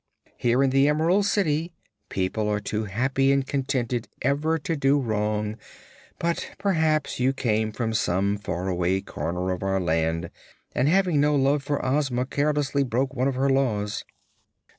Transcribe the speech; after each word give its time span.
Here 0.35 0.63
in 0.63 0.71
the 0.71 0.87
Emerald 0.87 1.27
City 1.27 1.73
people 2.09 2.49
are 2.49 2.59
too 2.59 2.85
happy 2.85 3.31
and 3.31 3.45
contented 3.45 4.07
ever 4.23 4.57
to 4.57 4.75
do 4.75 4.99
wrong; 4.99 5.59
but 6.17 6.53
perhaps 6.57 7.19
you 7.19 7.33
came 7.33 7.71
from 7.71 7.93
some 7.93 8.39
faraway 8.39 9.01
corner 9.01 9.51
of 9.51 9.61
our 9.61 9.79
land, 9.79 10.31
and 10.73 10.87
having 10.89 11.21
no 11.21 11.35
love 11.35 11.61
for 11.61 11.85
Ozma 11.85 12.25
carelessly 12.25 12.81
broke 12.83 13.13
one 13.13 13.27
of 13.27 13.35
her 13.35 13.51
Laws." 13.51 14.03